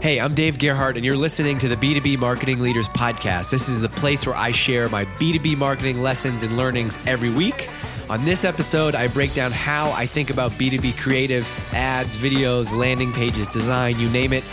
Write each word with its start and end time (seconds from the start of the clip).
Hey, 0.00 0.20
I'm 0.20 0.32
Dave 0.32 0.58
Gerhardt, 0.58 0.94
and 0.94 1.04
you're 1.04 1.16
listening 1.16 1.58
to 1.58 1.66
the 1.66 1.76
B2B 1.76 2.18
Marketing 2.18 2.60
Leaders 2.60 2.88
Podcast. 2.88 3.50
This 3.50 3.68
is 3.68 3.80
the 3.80 3.88
place 3.88 4.26
where 4.26 4.36
I 4.36 4.52
share 4.52 4.88
my 4.88 5.04
B2B 5.04 5.56
marketing 5.56 6.00
lessons 6.00 6.44
and 6.44 6.56
learnings 6.56 6.96
every 7.04 7.30
week. 7.30 7.68
On 8.08 8.24
this 8.24 8.44
episode, 8.44 8.94
I 8.94 9.08
break 9.08 9.34
down 9.34 9.50
how 9.50 9.90
I 9.90 10.06
think 10.06 10.30
about 10.30 10.52
B2B 10.52 10.96
creative, 10.98 11.50
ads, 11.72 12.16
videos, 12.16 12.72
landing 12.72 13.12
pages, 13.12 13.48
design, 13.48 13.98
you 13.98 14.08
name 14.08 14.32
it. 14.32 14.44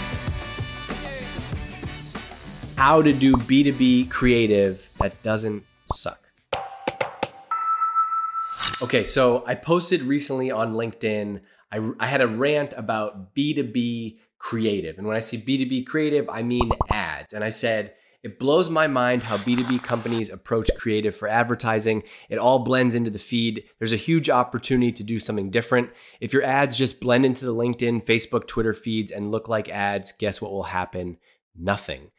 How 2.76 3.00
to 3.02 3.14
do 3.14 3.32
B2B 3.32 4.10
creative 4.10 4.90
that 5.00 5.22
doesn't 5.22 5.64
suck. 5.92 6.27
Okay, 8.80 9.04
so 9.04 9.44
I 9.46 9.54
posted 9.54 10.02
recently 10.02 10.50
on 10.50 10.74
LinkedIn 10.74 11.40
I, 11.70 11.90
I 12.00 12.06
had 12.06 12.20
a 12.20 12.26
rant 12.26 12.72
about 12.76 13.34
B2B 13.34 14.18
creative. 14.38 14.98
And 14.98 15.06
when 15.06 15.16
I 15.16 15.20
say 15.20 15.36
B2B 15.36 15.86
creative, 15.86 16.28
I 16.28 16.42
mean 16.42 16.70
ads. 16.90 17.32
And 17.32 17.44
I 17.44 17.50
said, 17.50 17.94
it 18.22 18.38
blows 18.38 18.68
my 18.68 18.86
mind 18.86 19.22
how 19.22 19.36
B2B 19.36 19.82
companies 19.82 20.30
approach 20.30 20.70
creative 20.76 21.14
for 21.14 21.28
advertising. 21.28 22.02
It 22.28 22.38
all 22.38 22.60
blends 22.60 22.94
into 22.94 23.10
the 23.10 23.18
feed. 23.18 23.64
There's 23.78 23.92
a 23.92 23.96
huge 23.96 24.28
opportunity 24.28 24.92
to 24.92 25.04
do 25.04 25.18
something 25.18 25.50
different. 25.50 25.90
If 26.20 26.32
your 26.32 26.42
ads 26.42 26.76
just 26.76 27.00
blend 27.00 27.24
into 27.24 27.44
the 27.44 27.54
LinkedIn, 27.54 28.04
Facebook, 28.04 28.46
Twitter 28.46 28.74
feeds 28.74 29.12
and 29.12 29.30
look 29.30 29.48
like 29.48 29.68
ads, 29.68 30.12
guess 30.12 30.40
what 30.40 30.50
will 30.50 30.64
happen? 30.64 31.18
Nothing. 31.56 32.10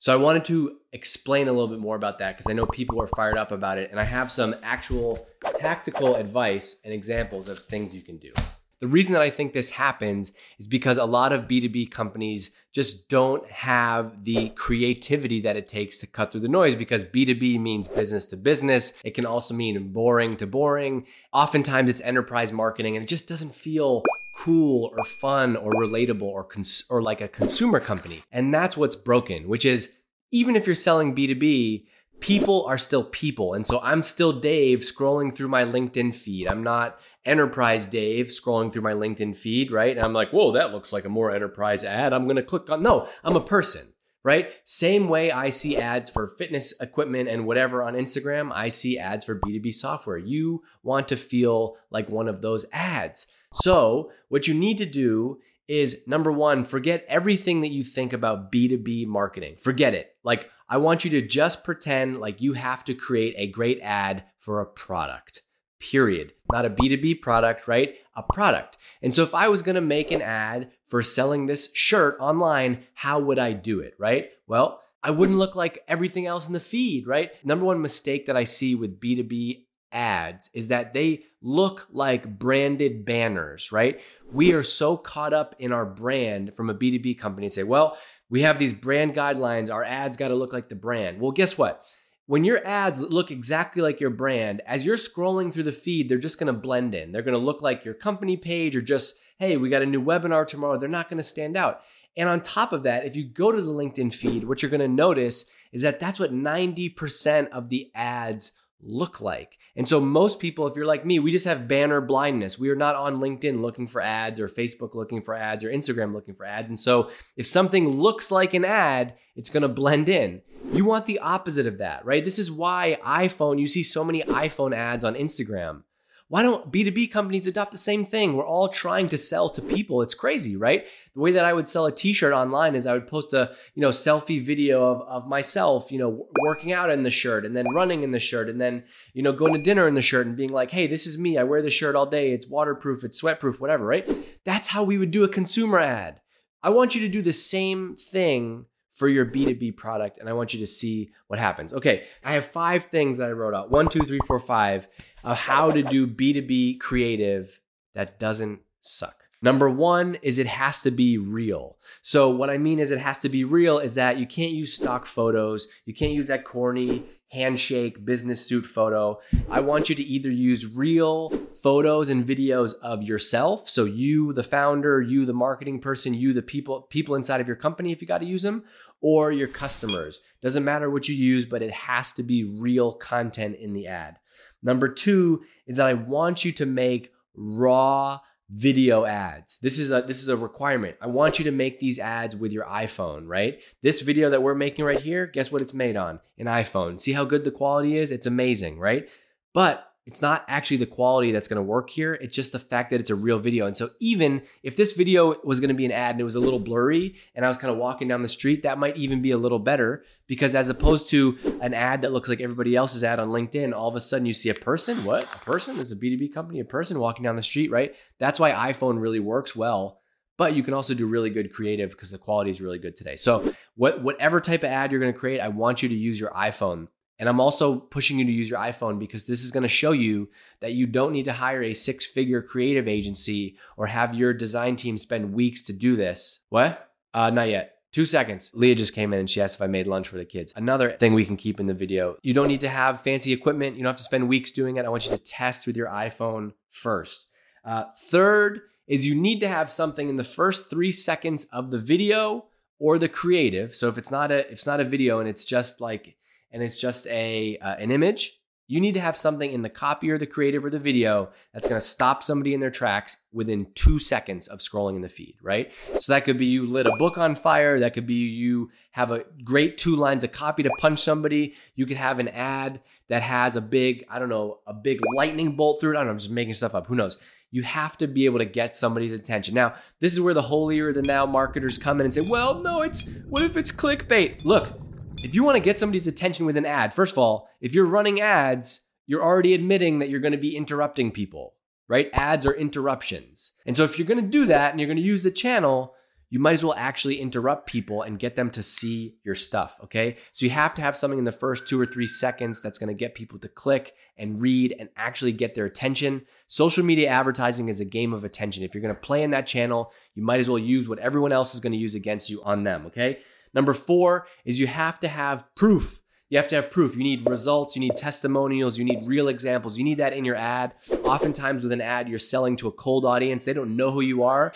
So 0.00 0.14
I 0.14 0.16
wanted 0.16 0.46
to 0.46 0.78
explain 0.94 1.46
a 1.46 1.52
little 1.52 1.68
bit 1.68 1.78
more 1.78 1.94
about 1.94 2.20
that 2.20 2.34
because 2.34 2.50
I 2.50 2.54
know 2.54 2.64
people 2.64 3.02
are 3.02 3.06
fired 3.06 3.36
up 3.36 3.52
about 3.52 3.76
it. 3.76 3.90
And 3.90 4.00
I 4.00 4.04
have 4.04 4.32
some 4.32 4.56
actual 4.62 5.28
tactical 5.58 6.16
advice 6.16 6.80
and 6.86 6.94
examples 6.94 7.48
of 7.48 7.58
things 7.58 7.94
you 7.94 8.00
can 8.00 8.16
do. 8.16 8.32
The 8.80 8.86
reason 8.86 9.12
that 9.12 9.20
I 9.20 9.28
think 9.28 9.52
this 9.52 9.68
happens 9.68 10.32
is 10.58 10.66
because 10.66 10.96
a 10.96 11.04
lot 11.04 11.34
of 11.34 11.42
B2B 11.42 11.90
companies 11.90 12.50
just 12.72 13.10
don't 13.10 13.46
have 13.50 14.24
the 14.24 14.48
creativity 14.50 15.42
that 15.42 15.58
it 15.58 15.68
takes 15.68 15.98
to 15.98 16.06
cut 16.06 16.32
through 16.32 16.40
the 16.40 16.48
noise 16.48 16.74
because 16.76 17.04
B2B 17.04 17.60
means 17.60 17.86
business 17.86 18.24
to 18.28 18.38
business. 18.38 18.94
It 19.04 19.10
can 19.10 19.26
also 19.26 19.52
mean 19.52 19.92
boring 19.92 20.34
to 20.38 20.46
boring. 20.46 21.06
Oftentimes 21.30 21.90
it's 21.90 22.00
enterprise 22.00 22.52
marketing 22.52 22.96
and 22.96 23.02
it 23.02 23.08
just 23.08 23.28
doesn't 23.28 23.54
feel 23.54 24.02
cool 24.40 24.90
or 24.96 25.04
fun 25.04 25.54
or 25.54 25.70
relatable 25.72 26.22
or 26.22 26.44
cons- 26.44 26.84
or 26.88 27.02
like 27.02 27.20
a 27.20 27.28
consumer 27.28 27.78
company. 27.78 28.22
And 28.32 28.54
that's 28.54 28.76
what's 28.76 28.96
broken, 28.96 29.48
which 29.48 29.66
is 29.66 29.96
even 30.30 30.56
if 30.56 30.66
you're 30.66 30.74
selling 30.74 31.14
B2B, 31.14 31.84
people 32.20 32.64
are 32.64 32.78
still 32.78 33.04
people. 33.04 33.52
And 33.52 33.66
so 33.66 33.80
I'm 33.82 34.02
still 34.02 34.32
Dave 34.32 34.78
scrolling 34.78 35.34
through 35.34 35.48
my 35.48 35.64
LinkedIn 35.64 36.14
feed. 36.14 36.46
I'm 36.46 36.62
not 36.62 36.98
enterprise 37.26 37.86
Dave 37.86 38.28
scrolling 38.28 38.72
through 38.72 38.82
my 38.82 38.92
LinkedIn 38.92 39.36
feed, 39.36 39.70
right? 39.70 39.94
And 39.94 40.04
I'm 40.04 40.14
like, 40.14 40.30
whoa, 40.30 40.52
that 40.52 40.72
looks 40.72 40.90
like 40.92 41.04
a 41.04 41.10
more 41.10 41.30
enterprise 41.30 41.84
ad. 41.84 42.14
I'm 42.14 42.24
going 42.24 42.36
to 42.36 42.42
click 42.42 42.70
on, 42.70 42.82
no, 42.82 43.08
I'm 43.22 43.36
a 43.36 43.42
person, 43.42 43.92
right? 44.22 44.50
Same 44.64 45.08
way 45.08 45.30
I 45.30 45.50
see 45.50 45.76
ads 45.76 46.08
for 46.08 46.34
fitness 46.38 46.78
equipment 46.80 47.28
and 47.28 47.46
whatever 47.46 47.82
on 47.82 47.92
Instagram, 47.92 48.52
I 48.54 48.68
see 48.68 48.98
ads 48.98 49.26
for 49.26 49.38
B2B 49.38 49.74
software. 49.74 50.18
You 50.18 50.62
want 50.82 51.08
to 51.08 51.16
feel 51.16 51.76
like 51.90 52.08
one 52.08 52.28
of 52.28 52.40
those 52.40 52.64
ads. 52.72 53.26
So 53.52 54.12
what 54.28 54.46
you 54.46 54.54
need 54.54 54.78
to 54.78 54.86
do 54.86 55.40
is 55.68 56.02
number 56.06 56.32
one, 56.32 56.64
forget 56.64 57.04
everything 57.08 57.60
that 57.60 57.70
you 57.70 57.84
think 57.84 58.12
about 58.12 58.50
B2B 58.50 59.06
marketing. 59.06 59.56
Forget 59.56 59.94
it. 59.94 60.16
Like, 60.24 60.50
I 60.68 60.78
want 60.78 61.04
you 61.04 61.10
to 61.12 61.22
just 61.22 61.64
pretend 61.64 62.18
like 62.18 62.40
you 62.40 62.54
have 62.54 62.84
to 62.86 62.94
create 62.94 63.34
a 63.36 63.46
great 63.46 63.80
ad 63.82 64.24
for 64.38 64.60
a 64.60 64.66
product, 64.66 65.42
period. 65.80 66.32
Not 66.52 66.64
a 66.64 66.70
B2B 66.70 67.22
product, 67.22 67.68
right? 67.68 67.94
A 68.16 68.22
product. 68.22 68.78
And 69.02 69.14
so 69.14 69.22
if 69.22 69.34
I 69.34 69.48
was 69.48 69.62
gonna 69.62 69.80
make 69.80 70.10
an 70.10 70.22
ad 70.22 70.70
for 70.88 71.02
selling 71.02 71.46
this 71.46 71.70
shirt 71.74 72.16
online, 72.20 72.84
how 72.94 73.20
would 73.20 73.38
I 73.38 73.52
do 73.52 73.80
it, 73.80 73.94
right? 73.98 74.30
Well, 74.46 74.80
I 75.02 75.12
wouldn't 75.12 75.38
look 75.38 75.54
like 75.54 75.82
everything 75.88 76.26
else 76.26 76.46
in 76.46 76.52
the 76.52 76.60
feed, 76.60 77.06
right? 77.06 77.30
Number 77.44 77.64
one 77.64 77.80
mistake 77.80 78.26
that 78.26 78.36
I 78.36 78.44
see 78.44 78.74
with 78.74 79.00
B2B 79.00 79.66
ads 79.92 80.50
is 80.54 80.68
that 80.68 80.94
they 80.94 81.24
look 81.42 81.86
like 81.90 82.38
branded 82.38 83.04
banners, 83.04 83.72
right? 83.72 84.00
We 84.30 84.52
are 84.52 84.62
so 84.62 84.96
caught 84.96 85.32
up 85.32 85.54
in 85.58 85.72
our 85.72 85.86
brand 85.86 86.54
from 86.54 86.70
a 86.70 86.74
B2B 86.74 87.18
company 87.18 87.46
and 87.46 87.52
say, 87.52 87.62
well, 87.62 87.96
we 88.28 88.42
have 88.42 88.58
these 88.58 88.72
brand 88.72 89.14
guidelines. 89.14 89.72
Our 89.72 89.84
ads 89.84 90.16
got 90.16 90.28
to 90.28 90.34
look 90.34 90.52
like 90.52 90.68
the 90.68 90.74
brand. 90.74 91.20
Well, 91.20 91.32
guess 91.32 91.58
what? 91.58 91.84
When 92.26 92.44
your 92.44 92.64
ads 92.64 93.00
look 93.00 93.32
exactly 93.32 93.82
like 93.82 93.98
your 93.98 94.10
brand, 94.10 94.62
as 94.64 94.86
you're 94.86 94.96
scrolling 94.96 95.52
through 95.52 95.64
the 95.64 95.72
feed, 95.72 96.08
they're 96.08 96.18
just 96.18 96.38
going 96.38 96.46
to 96.46 96.58
blend 96.58 96.94
in. 96.94 97.10
They're 97.10 97.22
going 97.22 97.38
to 97.38 97.44
look 97.44 97.60
like 97.60 97.84
your 97.84 97.94
company 97.94 98.36
page 98.36 98.76
or 98.76 98.80
just, 98.80 99.16
hey, 99.38 99.56
we 99.56 99.68
got 99.68 99.82
a 99.82 99.86
new 99.86 100.00
webinar 100.00 100.46
tomorrow. 100.46 100.78
They're 100.78 100.88
not 100.88 101.08
going 101.08 101.18
to 101.18 101.24
stand 101.24 101.56
out. 101.56 101.80
And 102.16 102.28
on 102.28 102.40
top 102.40 102.72
of 102.72 102.84
that, 102.84 103.04
if 103.04 103.16
you 103.16 103.24
go 103.24 103.50
to 103.50 103.60
the 103.60 103.72
LinkedIn 103.72 104.14
feed, 104.14 104.44
what 104.44 104.62
you're 104.62 104.70
going 104.70 104.80
to 104.80 104.88
notice 104.88 105.50
is 105.72 105.82
that 105.82 105.98
that's 105.98 106.20
what 106.20 106.32
90% 106.32 107.48
of 107.48 107.68
the 107.68 107.90
ads 107.94 108.52
look 108.82 109.20
like. 109.20 109.58
And 109.76 109.86
so, 109.86 110.00
most 110.00 110.40
people, 110.40 110.66
if 110.66 110.76
you're 110.76 110.86
like 110.86 111.06
me, 111.06 111.18
we 111.18 111.32
just 111.32 111.46
have 111.46 111.68
banner 111.68 112.00
blindness. 112.00 112.58
We 112.58 112.70
are 112.70 112.76
not 112.76 112.96
on 112.96 113.20
LinkedIn 113.20 113.60
looking 113.60 113.86
for 113.86 114.00
ads 114.00 114.40
or 114.40 114.48
Facebook 114.48 114.94
looking 114.94 115.22
for 115.22 115.34
ads 115.34 115.64
or 115.64 115.70
Instagram 115.70 116.12
looking 116.12 116.34
for 116.34 116.44
ads. 116.44 116.68
And 116.68 116.78
so, 116.78 117.10
if 117.36 117.46
something 117.46 118.00
looks 118.00 118.30
like 118.30 118.54
an 118.54 118.64
ad, 118.64 119.14
it's 119.36 119.50
going 119.50 119.62
to 119.62 119.68
blend 119.68 120.08
in. 120.08 120.42
You 120.72 120.84
want 120.84 121.06
the 121.06 121.18
opposite 121.20 121.66
of 121.66 121.78
that, 121.78 122.04
right? 122.04 122.24
This 122.24 122.38
is 122.38 122.50
why 122.50 122.98
iPhone, 123.04 123.58
you 123.58 123.66
see 123.66 123.82
so 123.82 124.04
many 124.04 124.22
iPhone 124.22 124.74
ads 124.74 125.04
on 125.04 125.14
Instagram 125.14 125.82
why 126.30 126.42
don't 126.42 126.70
B2B 126.70 127.10
companies 127.10 127.48
adopt 127.48 127.72
the 127.72 127.76
same 127.76 128.06
thing? 128.06 128.36
We're 128.36 128.46
all 128.46 128.68
trying 128.68 129.08
to 129.08 129.18
sell 129.18 129.50
to 129.50 129.60
people. 129.60 130.00
It's 130.00 130.14
crazy, 130.14 130.56
right? 130.56 130.86
The 131.12 131.20
way 131.20 131.32
that 131.32 131.44
I 131.44 131.52
would 131.52 131.66
sell 131.66 131.86
a 131.86 131.92
t-shirt 131.92 132.32
online 132.32 132.76
is 132.76 132.86
I 132.86 132.92
would 132.92 133.08
post 133.08 133.34
a, 133.34 133.50
you 133.74 133.82
know, 133.82 133.88
selfie 133.88 134.40
video 134.40 134.92
of, 134.92 135.00
of 135.08 135.26
myself, 135.26 135.90
you 135.90 135.98
know, 135.98 136.28
working 136.40 136.72
out 136.72 136.88
in 136.88 137.02
the 137.02 137.10
shirt 137.10 137.44
and 137.44 137.56
then 137.56 137.66
running 137.74 138.04
in 138.04 138.12
the 138.12 138.20
shirt 138.20 138.48
and 138.48 138.60
then, 138.60 138.84
you 139.12 139.24
know, 139.24 139.32
going 139.32 139.54
to 139.54 139.62
dinner 139.64 139.88
in 139.88 139.94
the 139.94 140.02
shirt 140.02 140.24
and 140.24 140.36
being 140.36 140.52
like, 140.52 140.70
hey, 140.70 140.86
this 140.86 141.04
is 141.04 141.18
me. 141.18 141.36
I 141.36 141.42
wear 141.42 141.62
the 141.62 141.68
shirt 141.68 141.96
all 141.96 142.06
day. 142.06 142.30
It's 142.30 142.46
waterproof, 142.46 143.02
it's 143.02 143.20
sweatproof, 143.20 143.58
whatever, 143.58 143.84
right? 143.84 144.08
That's 144.44 144.68
how 144.68 144.84
we 144.84 144.98
would 144.98 145.10
do 145.10 145.24
a 145.24 145.28
consumer 145.28 145.80
ad. 145.80 146.20
I 146.62 146.70
want 146.70 146.94
you 146.94 147.00
to 147.00 147.08
do 147.08 147.22
the 147.22 147.32
same 147.32 147.96
thing 147.96 148.66
for 149.00 149.08
your 149.08 149.24
B2B 149.24 149.78
product, 149.78 150.18
and 150.18 150.28
I 150.28 150.34
want 150.34 150.52
you 150.52 150.60
to 150.60 150.66
see 150.66 151.10
what 151.26 151.38
happens. 151.38 151.72
Okay, 151.72 152.04
I 152.22 152.34
have 152.34 152.44
five 152.44 152.84
things 152.84 153.16
that 153.16 153.30
I 153.30 153.32
wrote 153.32 153.54
out 153.54 153.70
one, 153.70 153.88
two, 153.88 154.02
three, 154.02 154.20
four, 154.26 154.38
five 154.38 154.88
of 155.24 155.38
how 155.38 155.70
to 155.70 155.82
do 155.82 156.06
B2B 156.06 156.80
creative 156.80 157.62
that 157.94 158.18
doesn't 158.18 158.60
suck. 158.82 159.20
Number 159.42 159.70
one 159.70 160.16
is 160.16 160.38
it 160.38 160.46
has 160.46 160.82
to 160.82 160.90
be 160.90 161.16
real. 161.16 161.78
So, 162.02 162.28
what 162.28 162.50
I 162.50 162.58
mean 162.58 162.78
is, 162.78 162.90
it 162.90 162.98
has 162.98 163.18
to 163.20 163.30
be 163.30 163.44
real 163.44 163.78
is 163.78 163.94
that 163.94 164.18
you 164.18 164.26
can't 164.26 164.52
use 164.52 164.74
stock 164.74 165.06
photos. 165.06 165.68
You 165.86 165.94
can't 165.94 166.12
use 166.12 166.26
that 166.26 166.44
corny 166.44 167.04
handshake 167.30 168.04
business 168.04 168.44
suit 168.44 168.66
photo. 168.66 169.18
I 169.48 169.60
want 169.60 169.88
you 169.88 169.94
to 169.94 170.02
either 170.02 170.30
use 170.30 170.66
real 170.66 171.30
photos 171.62 172.10
and 172.10 172.26
videos 172.26 172.74
of 172.82 173.02
yourself. 173.02 173.70
So, 173.70 173.84
you, 173.84 174.34
the 174.34 174.42
founder, 174.42 175.00
you, 175.00 175.24
the 175.24 175.32
marketing 175.32 175.80
person, 175.80 176.12
you, 176.12 176.34
the 176.34 176.42
people, 176.42 176.82
people 176.82 177.14
inside 177.14 177.40
of 177.40 177.46
your 177.46 177.56
company, 177.56 177.92
if 177.92 178.02
you 178.02 178.06
got 178.06 178.18
to 178.18 178.26
use 178.26 178.42
them, 178.42 178.64
or 179.00 179.32
your 179.32 179.48
customers. 179.48 180.20
Doesn't 180.42 180.64
matter 180.64 180.90
what 180.90 181.08
you 181.08 181.14
use, 181.14 181.44
but 181.44 181.62
it 181.62 181.72
has 181.72 182.12
to 182.14 182.22
be 182.22 182.44
real 182.44 182.92
content 182.92 183.56
in 183.56 183.72
the 183.72 183.86
ad. 183.86 184.18
Number 184.62 184.88
two 184.88 185.42
is 185.66 185.76
that 185.76 185.86
I 185.86 185.94
want 185.94 186.44
you 186.44 186.52
to 186.52 186.66
make 186.66 187.12
raw 187.34 188.20
video 188.50 189.04
ads. 189.04 189.58
This 189.62 189.78
is 189.78 189.90
a 189.90 190.02
this 190.02 190.22
is 190.22 190.28
a 190.28 190.36
requirement. 190.36 190.96
I 191.00 191.06
want 191.06 191.38
you 191.38 191.44
to 191.44 191.50
make 191.50 191.78
these 191.78 191.98
ads 191.98 192.34
with 192.34 192.52
your 192.52 192.64
iPhone, 192.64 193.26
right? 193.26 193.60
This 193.82 194.00
video 194.00 194.30
that 194.30 194.42
we're 194.42 194.54
making 194.54 194.84
right 194.84 195.00
here, 195.00 195.26
guess 195.26 195.52
what 195.52 195.62
it's 195.62 195.74
made 195.74 195.96
on? 195.96 196.20
An 196.38 196.46
iPhone. 196.46 197.00
See 197.00 197.12
how 197.12 197.24
good 197.24 197.44
the 197.44 197.50
quality 197.50 197.96
is? 197.96 198.10
It's 198.10 198.26
amazing, 198.26 198.78
right? 198.78 199.08
But 199.54 199.89
it's 200.10 200.20
not 200.20 200.44
actually 200.48 200.78
the 200.78 200.86
quality 200.86 201.30
that's 201.30 201.46
going 201.46 201.54
to 201.56 201.62
work 201.62 201.88
here. 201.88 202.14
It's 202.14 202.34
just 202.34 202.50
the 202.50 202.58
fact 202.58 202.90
that 202.90 202.98
it's 202.98 203.10
a 203.10 203.14
real 203.14 203.38
video. 203.38 203.66
And 203.66 203.76
so 203.76 203.90
even 204.00 204.42
if 204.64 204.76
this 204.76 204.92
video 204.92 205.36
was 205.44 205.60
going 205.60 205.68
to 205.68 205.74
be 205.74 205.84
an 205.84 205.92
ad 205.92 206.16
and 206.16 206.20
it 206.20 206.24
was 206.24 206.34
a 206.34 206.40
little 206.40 206.58
blurry 206.58 207.14
and 207.36 207.46
I 207.46 207.48
was 207.48 207.56
kind 207.56 207.72
of 207.72 207.78
walking 207.78 208.08
down 208.08 208.22
the 208.22 208.28
street, 208.28 208.64
that 208.64 208.76
might 208.76 208.96
even 208.96 209.22
be 209.22 209.30
a 209.30 209.38
little 209.38 209.60
better 209.60 210.02
because 210.26 210.56
as 210.56 210.68
opposed 210.68 211.10
to 211.10 211.38
an 211.60 211.74
ad 211.74 212.02
that 212.02 212.12
looks 212.12 212.28
like 212.28 212.40
everybody 212.40 212.74
else's 212.74 213.04
ad 213.04 213.20
on 213.20 213.28
LinkedIn, 213.28 213.72
all 213.72 213.88
of 213.88 213.94
a 213.94 214.00
sudden 214.00 214.26
you 214.26 214.34
see 214.34 214.48
a 214.48 214.54
person, 214.54 215.04
what? 215.04 215.32
A 215.32 215.38
person 215.44 215.76
this 215.76 215.92
is 215.92 215.96
a 215.96 216.00
B2B 216.00 216.34
company, 216.34 216.58
a 216.58 216.64
person 216.64 216.98
walking 216.98 217.22
down 217.22 217.36
the 217.36 217.42
street, 217.44 217.70
right? 217.70 217.94
That's 218.18 218.40
why 218.40 218.50
iPhone 218.50 219.00
really 219.00 219.20
works 219.20 219.54
well 219.54 219.98
but 220.36 220.54
you 220.54 220.62
can 220.62 220.72
also 220.72 220.94
do 220.94 221.04
really 221.04 221.28
good 221.28 221.52
creative 221.52 221.90
because 221.90 222.10
the 222.10 222.16
quality 222.16 222.50
is 222.50 222.62
really 222.62 222.78
good 222.78 222.96
today. 222.96 223.14
So, 223.14 223.52
what, 223.74 224.02
whatever 224.02 224.40
type 224.40 224.62
of 224.62 224.70
ad 224.70 224.90
you're 224.90 224.98
going 224.98 225.12
to 225.12 225.18
create, 225.18 225.38
I 225.38 225.48
want 225.48 225.82
you 225.82 225.90
to 225.90 225.94
use 225.94 226.18
your 226.18 226.30
iPhone 226.30 226.88
And 227.20 227.28
I'm 227.28 227.38
also 227.38 227.76
pushing 227.76 228.18
you 228.18 228.24
to 228.24 228.32
use 228.32 228.48
your 228.48 228.58
iPhone 228.58 228.98
because 228.98 229.26
this 229.26 229.44
is 229.44 229.50
going 229.50 229.62
to 229.62 229.68
show 229.68 229.92
you 229.92 230.30
that 230.60 230.72
you 230.72 230.86
don't 230.86 231.12
need 231.12 231.26
to 231.26 231.34
hire 231.34 231.62
a 231.62 231.74
six 231.74 232.06
figure 232.06 232.40
creative 232.40 232.88
agency 232.88 233.58
or 233.76 233.86
have 233.86 234.14
your 234.14 234.32
design 234.32 234.74
team 234.74 234.96
spend 234.96 235.34
weeks 235.34 235.60
to 235.64 235.74
do 235.74 235.96
this. 235.96 236.40
What? 236.48 236.90
Uh, 237.12 237.28
not 237.28 237.50
yet. 237.50 237.76
Two 237.92 238.06
seconds. 238.06 238.52
Leah 238.54 238.74
just 238.74 238.94
came 238.94 239.12
in 239.12 239.20
and 239.20 239.28
she 239.28 239.42
asked 239.42 239.56
if 239.56 239.62
I 239.62 239.66
made 239.66 239.86
lunch 239.86 240.08
for 240.08 240.16
the 240.16 240.24
kids. 240.24 240.54
Another 240.56 240.92
thing 240.92 241.12
we 241.12 241.26
can 241.26 241.36
keep 241.36 241.60
in 241.60 241.66
the 241.66 241.74
video 241.74 242.16
you 242.22 242.32
don't 242.32 242.48
need 242.48 242.60
to 242.60 242.68
have 242.70 243.02
fancy 243.02 243.34
equipment. 243.34 243.76
You 243.76 243.82
don't 243.82 243.90
have 243.90 243.98
to 243.98 244.02
spend 244.02 244.26
weeks 244.26 244.50
doing 244.50 244.78
it. 244.78 244.86
I 244.86 244.88
want 244.88 245.04
you 245.04 245.12
to 245.12 245.22
test 245.22 245.66
with 245.66 245.76
your 245.76 245.88
iPhone 245.88 246.52
first. 246.70 247.26
Uh, 247.64 247.84
third 247.98 248.62
is 248.86 249.04
you 249.04 249.14
need 249.14 249.40
to 249.40 249.48
have 249.48 249.70
something 249.70 250.08
in 250.08 250.16
the 250.16 250.24
first 250.24 250.70
three 250.70 250.90
seconds 250.90 251.44
of 251.52 251.70
the 251.70 251.78
video 251.78 252.46
or 252.78 252.98
the 252.98 253.08
creative. 253.10 253.76
So 253.76 253.88
if 253.88 253.98
it's 253.98 254.10
not 254.10 254.30
a 254.30 254.46
if 254.46 254.52
it's 254.52 254.66
not 254.66 254.80
a 254.80 254.84
video 254.84 255.20
and 255.20 255.28
it's 255.28 255.44
just 255.44 255.82
like 255.82 256.16
and 256.50 256.62
it's 256.62 256.76
just 256.76 257.06
a 257.06 257.56
uh, 257.58 257.76
an 257.76 257.90
image, 257.90 258.40
you 258.70 258.80
need 258.80 258.94
to 258.94 259.00
have 259.00 259.16
something 259.16 259.52
in 259.52 259.62
the 259.62 259.68
copy 259.68 260.12
or 260.12 260.16
the 260.16 260.28
creative 260.28 260.64
or 260.64 260.70
the 260.70 260.78
video 260.78 261.30
that's 261.52 261.66
going 261.66 261.80
to 261.80 261.84
stop 261.84 262.22
somebody 262.22 262.54
in 262.54 262.60
their 262.60 262.70
tracks 262.70 263.16
within 263.32 263.66
two 263.74 263.98
seconds 263.98 264.46
of 264.46 264.60
scrolling 264.60 264.94
in 264.94 265.02
the 265.02 265.08
feed, 265.08 265.34
right? 265.42 265.72
So 265.98 266.12
that 266.12 266.24
could 266.24 266.38
be 266.38 266.46
you 266.46 266.66
lit 266.66 266.86
a 266.86 266.94
book 266.96 267.18
on 267.18 267.34
fire. 267.34 267.80
That 267.80 267.94
could 267.94 268.06
be 268.06 268.28
you 268.28 268.70
have 268.92 269.10
a 269.10 269.24
great 269.42 269.76
two 269.76 269.96
lines 269.96 270.22
of 270.22 270.30
copy 270.30 270.62
to 270.62 270.70
punch 270.78 271.00
somebody. 271.00 271.56
You 271.74 271.84
could 271.84 271.96
have 271.96 272.20
an 272.20 272.28
ad 272.28 272.80
that 273.08 273.22
has 273.22 273.56
a 273.56 273.60
big, 273.60 274.04
I 274.08 274.20
don't 274.20 274.28
know, 274.28 274.60
a 274.68 274.72
big 274.72 275.00
lightning 275.16 275.56
bolt 275.56 275.80
through 275.80 275.94
it. 275.94 275.96
I 275.96 275.98
don't 275.98 276.06
know, 276.06 276.12
I'm 276.12 276.18
just 276.18 276.30
making 276.30 276.54
stuff 276.54 276.76
up. 276.76 276.86
Who 276.86 276.94
knows? 276.94 277.18
You 277.50 277.64
have 277.64 277.98
to 277.98 278.06
be 278.06 278.26
able 278.26 278.38
to 278.38 278.44
get 278.44 278.76
somebody's 278.76 279.12
attention. 279.12 279.52
Now, 279.52 279.74
this 279.98 280.12
is 280.12 280.20
where 280.20 280.34
the 280.34 280.42
holier 280.42 280.92
than 280.92 281.08
thou 281.08 281.26
marketers 281.26 281.76
come 281.76 281.98
in 281.98 282.06
and 282.06 282.14
say, 282.14 282.20
well, 282.20 282.54
no, 282.54 282.82
it's, 282.82 283.04
what 283.28 283.42
if 283.42 283.56
it's 283.56 283.72
clickbait? 283.72 284.44
Look, 284.44 284.80
if 285.22 285.34
you 285.34 285.44
want 285.44 285.56
to 285.56 285.60
get 285.60 285.78
somebody's 285.78 286.06
attention 286.06 286.46
with 286.46 286.56
an 286.56 286.66
ad, 286.66 286.94
first 286.94 287.12
of 287.12 287.18
all, 287.18 287.48
if 287.60 287.74
you're 287.74 287.86
running 287.86 288.20
ads, 288.20 288.82
you're 289.06 289.22
already 289.22 289.54
admitting 289.54 289.98
that 289.98 290.08
you're 290.08 290.20
going 290.20 290.32
to 290.32 290.38
be 290.38 290.56
interrupting 290.56 291.10
people, 291.10 291.54
right? 291.88 292.08
Ads 292.12 292.46
are 292.46 292.54
interruptions. 292.54 293.52
And 293.66 293.76
so 293.76 293.84
if 293.84 293.98
you're 293.98 294.06
going 294.06 294.22
to 294.22 294.30
do 294.30 294.46
that 294.46 294.70
and 294.70 294.80
you're 294.80 294.86
going 294.86 294.96
to 294.96 295.02
use 295.02 295.22
the 295.22 295.30
channel, 295.30 295.94
you 296.30 296.38
might 296.38 296.52
as 296.52 296.64
well 296.64 296.74
actually 296.76 297.20
interrupt 297.20 297.66
people 297.66 298.02
and 298.02 298.18
get 298.18 298.36
them 298.36 298.50
to 298.50 298.62
see 298.62 299.16
your 299.24 299.34
stuff, 299.34 299.76
okay? 299.82 300.16
So 300.30 300.46
you 300.46 300.50
have 300.50 300.74
to 300.76 300.82
have 300.82 300.96
something 300.96 301.18
in 301.18 301.24
the 301.24 301.32
first 301.32 301.66
two 301.66 301.78
or 301.78 301.86
three 301.86 302.06
seconds 302.06 302.62
that's 302.62 302.78
gonna 302.78 302.94
get 302.94 303.16
people 303.16 303.40
to 303.40 303.48
click 303.48 303.94
and 304.16 304.40
read 304.40 304.76
and 304.78 304.88
actually 304.96 305.32
get 305.32 305.56
their 305.56 305.66
attention. 305.66 306.24
Social 306.46 306.84
media 306.84 307.08
advertising 307.08 307.68
is 307.68 307.80
a 307.80 307.84
game 307.84 308.12
of 308.12 308.22
attention. 308.22 308.62
If 308.62 308.74
you're 308.74 308.82
gonna 308.82 308.94
play 308.94 309.24
in 309.24 309.32
that 309.32 309.48
channel, 309.48 309.92
you 310.14 310.22
might 310.22 310.38
as 310.38 310.48
well 310.48 310.58
use 310.58 310.88
what 310.88 311.00
everyone 311.00 311.32
else 311.32 311.52
is 311.52 311.60
gonna 311.60 311.74
use 311.74 311.96
against 311.96 312.30
you 312.30 312.40
on 312.44 312.62
them, 312.62 312.86
okay? 312.86 313.18
Number 313.54 313.74
four 313.74 314.26
is 314.44 314.60
you 314.60 314.66
have 314.66 315.00
to 315.00 315.08
have 315.08 315.46
proof. 315.54 316.00
You 316.28 316.38
have 316.38 316.48
to 316.48 316.56
have 316.56 316.70
proof. 316.70 316.96
You 316.96 317.02
need 317.02 317.28
results, 317.28 317.74
you 317.74 317.80
need 317.80 317.96
testimonials, 317.96 318.78
you 318.78 318.84
need 318.84 319.06
real 319.06 319.26
examples. 319.26 319.76
You 319.76 319.84
need 319.84 319.98
that 319.98 320.12
in 320.12 320.24
your 320.24 320.36
ad. 320.36 320.74
Oftentimes, 321.02 321.64
with 321.64 321.72
an 321.72 321.80
ad, 321.80 322.08
you're 322.08 322.20
selling 322.20 322.56
to 322.56 322.68
a 322.68 322.72
cold 322.72 323.04
audience. 323.04 323.44
They 323.44 323.52
don't 323.52 323.76
know 323.76 323.90
who 323.90 324.00
you 324.00 324.22
are. 324.22 324.52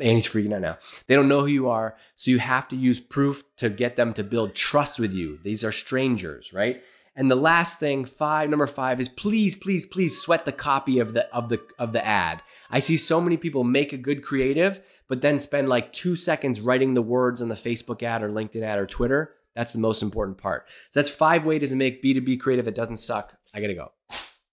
Annie's 0.00 0.26
freaking 0.26 0.52
out 0.52 0.60
now. 0.60 0.78
They 1.06 1.14
don't 1.14 1.28
know 1.28 1.40
who 1.40 1.46
you 1.46 1.68
are. 1.68 1.96
So 2.16 2.30
you 2.30 2.38
have 2.38 2.68
to 2.68 2.76
use 2.76 3.00
proof 3.00 3.44
to 3.56 3.70
get 3.70 3.96
them 3.96 4.12
to 4.14 4.24
build 4.24 4.54
trust 4.54 4.98
with 4.98 5.12
you. 5.12 5.38
These 5.42 5.64
are 5.64 5.72
strangers, 5.72 6.52
right? 6.52 6.82
And 7.18 7.30
the 7.30 7.34
last 7.34 7.80
thing, 7.80 8.04
five, 8.04 8.50
number 8.50 8.66
five, 8.66 9.00
is 9.00 9.08
please, 9.08 9.56
please, 9.56 9.86
please 9.86 10.20
sweat 10.20 10.44
the 10.44 10.52
copy 10.52 10.98
of 10.98 11.14
the 11.14 11.34
of 11.34 11.48
the 11.48 11.62
of 11.78 11.94
the 11.94 12.06
ad. 12.06 12.42
I 12.70 12.78
see 12.78 12.98
so 12.98 13.22
many 13.22 13.38
people 13.38 13.64
make 13.64 13.94
a 13.94 13.96
good 13.96 14.22
creative, 14.22 14.80
but 15.08 15.22
then 15.22 15.38
spend 15.38 15.70
like 15.70 15.94
two 15.94 16.14
seconds 16.14 16.60
writing 16.60 16.92
the 16.92 17.00
words 17.00 17.40
on 17.40 17.48
the 17.48 17.54
Facebook 17.54 18.02
ad 18.02 18.22
or 18.22 18.28
LinkedIn 18.28 18.62
ad 18.62 18.78
or 18.78 18.86
Twitter. 18.86 19.32
That's 19.54 19.72
the 19.72 19.78
most 19.78 20.02
important 20.02 20.36
part. 20.36 20.66
So 20.90 21.00
that's 21.00 21.08
five 21.08 21.46
ways 21.46 21.70
to 21.70 21.76
make 21.76 22.02
B2B 22.02 22.38
creative 22.38 22.66
that 22.66 22.74
doesn't 22.74 22.98
suck. 22.98 23.32
I 23.54 23.60
gotta 23.60 23.74
go. 23.74 23.92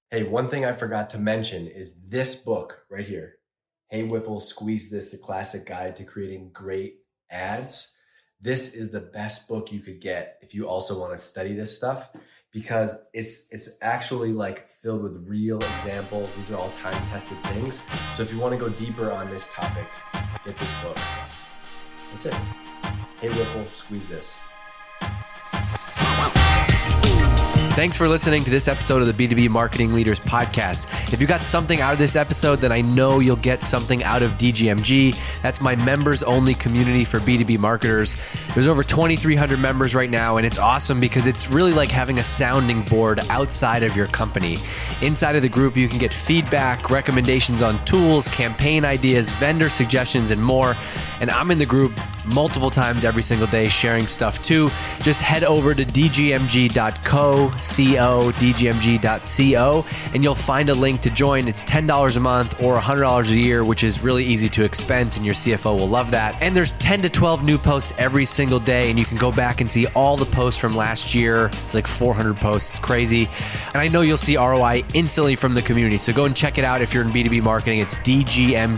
Hey, 0.10 0.24
one 0.24 0.48
thing 0.48 0.64
I 0.64 0.72
forgot 0.72 1.10
to 1.10 1.18
mention 1.18 1.68
is 1.68 2.00
this 2.08 2.46
book 2.46 2.86
right 2.90 3.06
here. 3.06 3.36
Hey 3.90 4.04
Whipple, 4.04 4.40
squeeze 4.40 4.90
this, 4.90 5.12
the 5.12 5.18
classic 5.18 5.68
guide 5.68 5.98
to 5.98 6.06
creating 6.06 6.52
great 6.54 7.00
ads. 7.30 7.94
This 8.40 8.74
is 8.74 8.92
the 8.92 9.02
best 9.02 9.50
book 9.50 9.72
you 9.72 9.82
could 9.82 10.00
get 10.00 10.38
if 10.42 10.54
you 10.54 10.68
also 10.68 10.98
want 10.98 11.12
to 11.12 11.18
study 11.18 11.54
this 11.54 11.76
stuff 11.76 12.10
because 12.54 13.08
it's 13.14 13.48
it's 13.52 13.80
actually 13.82 14.32
like 14.32 14.70
filled 14.70 15.02
with 15.02 15.28
real 15.28 15.58
examples. 15.58 16.34
These 16.36 16.52
are 16.52 16.58
all 16.58 16.70
time 16.72 16.94
tested 17.08 17.38
things. 17.46 17.82
So 18.14 18.24
if 18.24 18.32
you 18.32 18.40
want 18.40 18.54
to 18.54 18.60
go 18.60 18.70
deeper 18.70 19.12
on 19.12 19.30
this 19.30 19.54
topic, 19.54 19.88
get 20.46 20.58
this 20.58 20.82
book. 20.82 20.98
That's 22.12 22.28
it. 22.28 22.34
Hey 23.20 23.30
Whipple, 23.30 23.66
squeeze 23.66 24.08
this. 24.08 24.40
Thanks 27.76 27.98
for 27.98 28.08
listening 28.08 28.44
to 28.44 28.52
this 28.52 28.68
episode 28.68 29.02
of 29.02 29.18
the 29.18 29.28
B2B 29.28 29.50
Marketing 29.50 29.94
Leaders 29.94 30.20
Podcast. 30.20 30.86
If 31.12 31.20
you 31.20 31.26
got 31.26 31.42
something 31.42 31.82
out 31.82 31.92
of 31.92 31.98
this 31.98 32.16
episode, 32.16 32.58
then 32.58 32.72
I 32.72 32.82
know 32.82 33.20
you'll 33.20 33.36
get 33.36 33.64
something 33.64 34.04
out 34.04 34.22
of 34.22 34.34
DGMG. 34.34 35.20
That's 35.42 35.60
my 35.60 35.76
members 35.78 36.22
only 36.22 36.54
community 36.54 37.04
for 37.04 37.20
B2B 37.20 37.58
marketers. 37.58 38.16
There's 38.54 38.68
over 38.68 38.84
2,300 38.84 39.60
members 39.60 39.96
right 39.96 40.12
now, 40.12 40.38
and 40.38 40.46
it's 40.46 40.60
awesome 40.60 41.00
because 41.00 41.26
it's 41.26 41.50
really 41.50 41.72
like 41.72 41.90
having 41.90 42.20
a 42.20 42.24
sounding 42.24 42.84
board 42.84 43.22
outside 43.32 43.82
of 43.82 43.96
your 43.96 44.06
company. 44.06 44.58
Inside 45.02 45.36
of 45.36 45.42
the 45.42 45.50
group, 45.50 45.76
you 45.76 45.90
can 45.90 45.98
get 45.98 46.14
feedback, 46.14 46.92
recommendations 46.92 47.64
on 47.64 47.84
tools, 47.86 48.28
campaign 48.28 48.86
ideas, 48.86 49.32
vendor 49.32 49.70
suggestions, 49.70 50.30
and 50.30 50.44
more. 50.44 50.76
And 51.22 51.32
I'm 51.32 51.50
in 51.50 51.58
the 51.58 51.66
group 51.66 51.92
multiple 52.26 52.70
times 52.70 53.06
every 53.06 53.24
single 53.24 53.48
day 53.48 53.68
sharing 53.68 54.08
stuff 54.08 54.42
too. 54.42 54.70
Just 55.02 55.22
head 55.22 55.44
over 55.44 55.74
to 55.74 55.86
dgmg.co 55.86 57.04
co, 57.14 58.32
dgmg.co, 58.32 59.86
and 60.14 60.24
you'll 60.24 60.36
find 60.36 60.70
a 60.70 60.74
link 60.74 61.02
to 61.02 61.10
join. 61.10 61.48
It's 61.48 61.64
$10 61.64 62.18
a 62.18 62.20
month 62.20 62.62
or 62.62 62.78
$100 62.78 63.30
a 63.30 63.36
year, 63.36 63.64
which 63.64 63.84
is 63.84 64.04
really 64.04 64.24
easy 64.24 64.50
to 64.50 64.64
expense, 64.64 65.18
and 65.18 65.26
your 65.26 65.36
CFO 65.36 65.80
will 65.80 65.88
love 65.88 66.12
that. 66.12 66.40
And 66.42 66.56
there's 66.56 66.74
10 66.74 67.02
to 67.04 67.10
12 67.10 67.44
new 67.44 67.58
posts 67.58 67.94
every 67.98 68.26
single 68.26 68.60
day, 68.60 68.90
and 68.90 68.98
you 68.98 69.06
can 69.06 69.18
go 69.18 69.32
back 69.32 69.62
and 69.62 69.72
see 69.72 69.86
all 69.88 70.18
the 70.18 70.26
posts 70.26 70.60
from 70.60 70.76
last 70.76 71.14
year, 71.14 71.48
it's 71.48 71.74
like 71.74 71.88
400 71.88 72.36
posts. 72.38 72.70
It's 72.72 72.80
crazy. 72.80 73.30
And 73.68 73.78
I 73.78 73.88
know 73.88 74.02
you'll 74.02 74.18
see 74.18 74.38
ROI 74.38 74.84
instantly 74.94 75.36
from 75.36 75.54
the 75.54 75.62
community. 75.62 75.98
So 75.98 76.14
go 76.14 76.26
and 76.26 76.36
check 76.36 76.58
it 76.58 76.64
out 76.64 76.82
if 76.82 76.94
you're 76.94 77.04
in 77.04 77.10
B2B 77.10 77.42
marketing. 77.44 77.80
It's 77.80 77.96
dgmg.co. 77.98 78.74